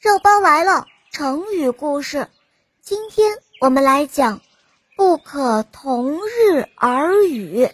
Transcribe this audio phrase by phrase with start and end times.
[0.00, 2.28] 肉包来了，成语故事。
[2.80, 4.40] 今天我们来讲
[4.96, 7.68] “不可同日而语”。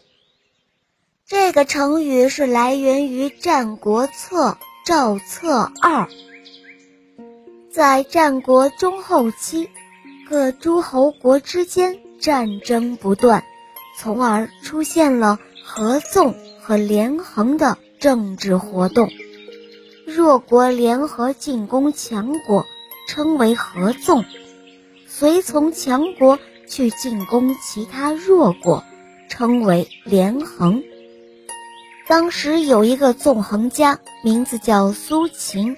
[1.24, 4.50] 这个成语是来源于《战国策·
[4.84, 6.06] 赵策二》。
[7.70, 9.70] 在战国中后期，
[10.28, 13.44] 各诸侯国之间战争不断，
[14.00, 19.08] 从而出现了合纵和连横的政治活动。
[20.16, 22.64] 弱国联合进攻强国，
[23.06, 24.24] 称为合纵；
[25.06, 28.82] 随从强国去进攻其他弱国，
[29.28, 30.82] 称为连横。
[32.08, 35.76] 当时有一个纵横家，名字叫苏秦，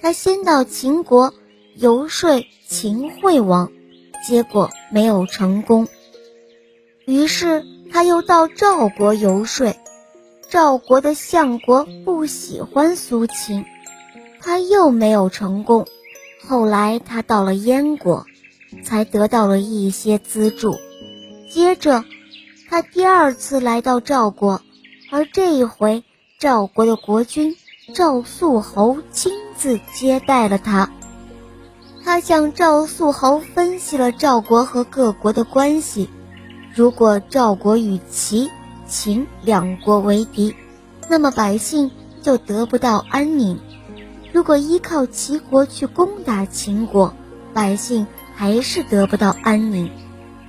[0.00, 1.34] 他先到秦国
[1.74, 3.72] 游说秦惠王，
[4.24, 5.88] 结果没有成功。
[7.04, 9.74] 于是他又到赵国游说。
[10.48, 13.64] 赵国的相国不喜欢苏秦，
[14.40, 15.86] 他又没有成功。
[16.46, 18.24] 后来他到了燕国，
[18.84, 20.76] 才得到了一些资助。
[21.50, 22.04] 接着，
[22.70, 24.62] 他第二次来到赵国，
[25.10, 26.04] 而这一回
[26.38, 27.56] 赵国的国君
[27.92, 30.90] 赵肃侯亲自接待了他。
[32.04, 36.08] 他向赵肃侯分析了赵国和各国的关系。
[36.72, 38.48] 如果赵国与齐。
[38.86, 40.54] 秦两国为敌，
[41.08, 41.90] 那么百姓
[42.22, 43.56] 就得不到安宁；
[44.32, 47.12] 如果依靠齐国去攻打秦国，
[47.52, 49.90] 百姓还是得不到安宁。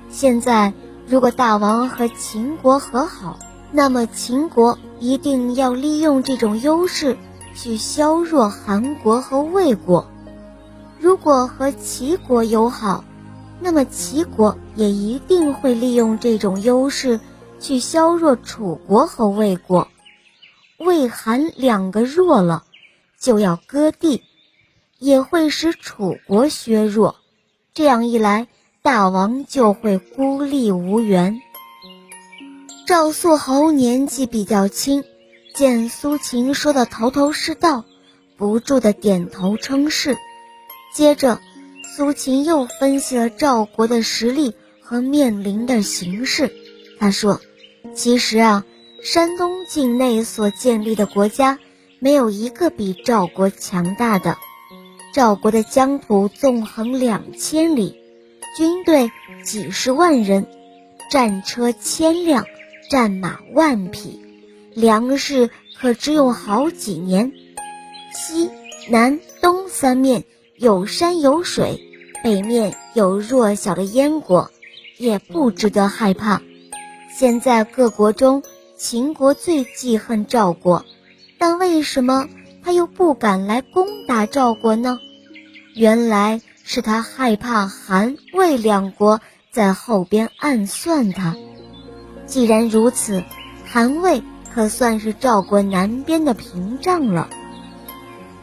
[0.10, 0.74] 现在，
[1.08, 3.40] 如果大王和秦国和好，
[3.72, 7.18] 那么秦国一定要利用这种优势
[7.56, 10.06] 去削弱韩国和魏国；
[11.00, 13.04] 如果和齐国友好，
[13.60, 17.20] 那么齐国也一定会利用这种优势。
[17.60, 19.88] 去削弱楚国和魏国，
[20.78, 22.64] 魏韩两个弱了，
[23.20, 24.24] 就要割地，
[25.00, 27.16] 也会使楚国削弱。
[27.74, 28.48] 这样一来，
[28.82, 31.42] 大王就会孤立无援。
[32.86, 35.04] 赵肃侯年纪比较轻，
[35.54, 37.84] 见苏秦说的头头是道，
[38.38, 40.17] 不住的点头称是。
[40.94, 41.40] 接着，
[41.96, 46.54] 苏秦又分析了赵国的实力和面临的形势，
[47.00, 47.42] 他说。
[47.98, 48.64] 其实啊，
[49.02, 51.58] 山东境内所建立的国家，
[51.98, 54.38] 没有一个比赵国强大的。
[55.16, 58.00] 赵国的疆土纵横两千里，
[58.56, 59.10] 军队
[59.44, 60.46] 几十万人，
[61.10, 62.46] 战车千辆，
[62.92, 64.22] 战马万匹，
[64.76, 67.32] 粮食可只有好几年。
[68.14, 68.52] 西
[68.90, 70.24] 南东三面
[70.56, 71.82] 有山有水，
[72.24, 74.52] 北面有弱小的燕国，
[75.00, 76.44] 也不值得害怕。
[77.17, 78.44] 现在各国中，
[78.76, 80.86] 秦国最记恨赵国，
[81.39, 82.28] 但为什么
[82.64, 85.00] 他又不敢来攻打赵国呢？
[85.73, 89.20] 原来是他害怕韩魏两国
[89.50, 91.36] 在后边暗算他。
[92.28, 93.23] 既然如此，
[93.66, 94.22] 韩魏
[94.54, 97.30] 可算是赵国南边的屏障了。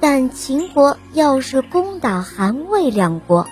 [0.01, 3.47] 但秦国要是攻打韩魏两国，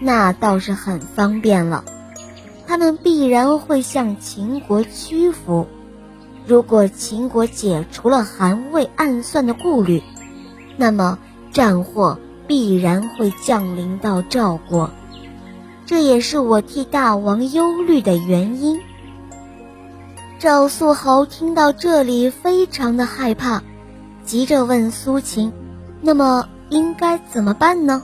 [0.00, 1.84] 那倒是很方便了。
[2.68, 5.66] 他们必然会向秦国屈服。
[6.46, 10.02] 如果秦国解除了韩魏暗算的顾虑，
[10.76, 11.18] 那么
[11.50, 14.90] 战祸必然会降临到赵国。
[15.86, 18.78] 这也是我替大王忧虑的原因。
[20.38, 23.62] 赵肃侯听到这里，非常的害怕，
[24.26, 25.52] 急着问苏秦
[26.02, 28.02] ：“那么应该怎么办呢？”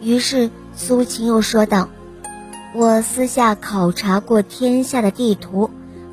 [0.00, 1.90] 于是苏秦又说道。
[2.72, 5.70] 我私下考察过天下的地图，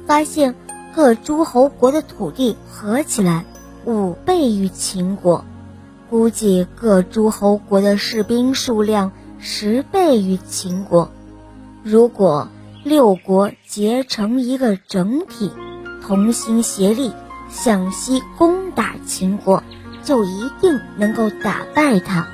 [0.07, 0.55] 发现
[0.95, 3.45] 各诸侯国的土地合起来
[3.85, 5.45] 五倍于秦国，
[6.09, 11.11] 估计各诸侯国的士兵数量十倍于秦国。
[11.83, 12.49] 如果
[12.83, 15.51] 六国结成一个整体，
[16.01, 17.13] 同心协力
[17.49, 19.61] 向西攻打秦国，
[20.03, 22.27] 就一定能够打败他。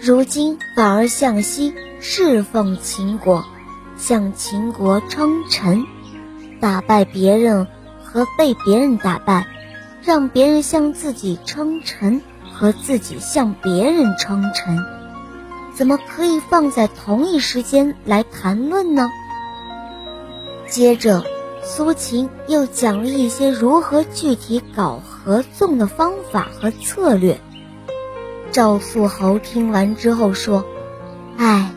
[0.00, 1.72] 如今反而向西。
[2.06, 3.46] 侍奉秦国，
[3.96, 5.86] 向秦国称臣，
[6.60, 7.66] 打败别人
[8.04, 9.46] 和被别人打败，
[10.02, 12.20] 让别人向自己称臣
[12.52, 14.78] 和自己向别人称臣，
[15.72, 19.08] 怎么可以放在同一时间来谈论呢？
[20.68, 21.24] 接着，
[21.62, 27.40] 苏秦又讲了一些如何具体搞合纵的方法和策略。
[28.52, 30.66] 赵肃侯听完之后说
[31.38, 31.70] ：“哎。”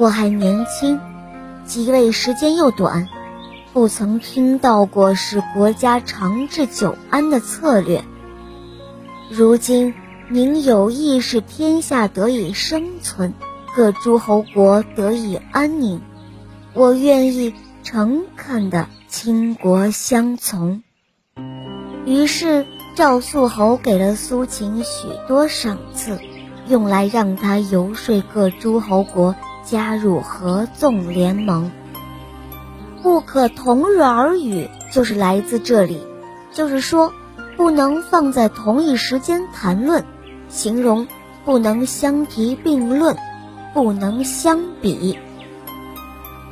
[0.00, 0.98] 我还年轻，
[1.66, 3.06] 即位时间又短，
[3.74, 8.02] 不曾听到过使国家长治久安的策略。
[9.28, 9.92] 如今
[10.30, 13.34] 您有意使天下得以生存，
[13.76, 16.00] 各诸侯国得以安宁，
[16.72, 20.82] 我愿意诚恳的倾国相从。
[22.06, 26.18] 于是赵肃侯给了苏秦许多赏赐，
[26.68, 31.70] 用来让他游说各诸侯国加入合纵联盟。
[33.02, 36.02] 不可同日而语，就是来自这里，
[36.52, 37.12] 就是说，
[37.56, 40.04] 不能放在同一时间谈论。
[40.48, 41.06] 形容
[41.44, 43.16] 不能相提并论，
[43.72, 45.18] 不能相比。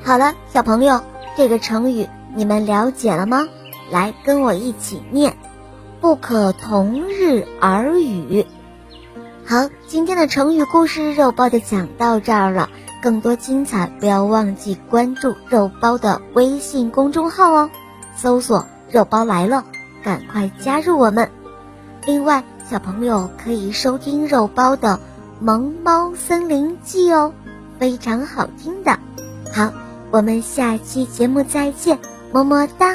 [0.05, 1.02] 好了，小朋友，
[1.37, 3.46] 这个成语你们了解了吗？
[3.90, 5.37] 来跟我一起念：
[6.00, 8.46] 不可同日而语。
[9.44, 12.70] 好，今天的成语故事肉包就讲到这儿了。
[13.03, 17.71] 更多精彩，不要忘记关注肉包的微信公众号哦，
[18.17, 19.65] 搜索“肉包来了”，
[20.03, 21.29] 赶快加入我们。
[22.06, 22.43] 另外。
[22.71, 25.00] 小朋友可以收听肉包的
[25.43, 27.33] 《萌猫森林记》哦，
[27.79, 28.99] 非常好听的。
[29.51, 29.73] 好，
[30.11, 31.99] 我们下期节目再见，
[32.31, 32.94] 么么哒。